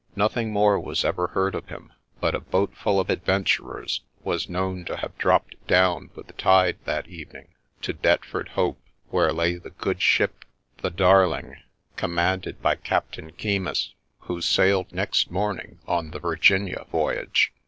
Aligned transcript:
Nothing 0.15 0.51
more 0.51 0.79
was 0.79 1.05
ever 1.05 1.27
heard 1.27 1.53
of 1.53 1.67
him; 1.67 1.93
but 2.19 2.33
a 2.33 2.39
boat 2.39 2.75
full 2.75 2.99
of 2.99 3.11
adventurers 3.11 4.01
was 4.23 4.49
known 4.49 4.83
to 4.85 4.95
have 4.97 5.15
dropped 5.19 5.53
down 5.67 6.09
with 6.15 6.25
the 6.25 6.33
tide 6.33 6.79
that 6.85 7.07
evening 7.07 7.49
to 7.83 7.93
Deptford 7.93 8.49
Hope, 8.57 8.81
where 9.11 9.31
lay 9.31 9.57
the 9.57 9.69
good 9.69 10.01
ship 10.01 10.43
the 10.79 10.89
Darling, 10.89 11.57
commanded 11.97 12.63
by 12.63 12.77
Captain 12.77 13.31
Keymis, 13.33 13.93
who 14.21 14.41
sailed 14.41 14.91
next 14.91 15.29
morn 15.29 15.59
ing 15.59 15.79
on 15.87 16.09
the 16.09 16.19
Virginia 16.19 16.87
voyage. 16.91 17.53